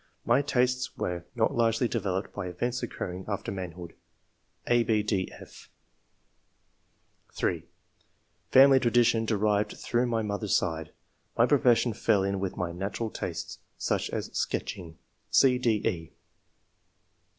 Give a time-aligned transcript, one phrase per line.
[0.25, 3.93] My tastes were not largely developed by events occurring after manhood."
[4.65, 5.69] (a, 6, d,f)
[7.35, 7.63] (3)
[8.51, 10.89] "Family tradition derived through my mother's side.
[11.37, 14.97] My profession fell in with my natural tastes, such as sketching."
[15.29, 16.11] (c, c?